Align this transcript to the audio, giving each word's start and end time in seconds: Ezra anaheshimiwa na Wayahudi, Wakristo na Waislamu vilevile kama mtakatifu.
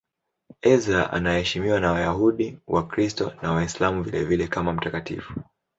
Ezra 0.73 1.11
anaheshimiwa 1.11 1.79
na 1.79 1.91
Wayahudi, 1.91 2.59
Wakristo 2.67 3.33
na 3.41 3.51
Waislamu 3.51 4.03
vilevile 4.03 4.47
kama 4.47 4.73
mtakatifu. 4.73 5.33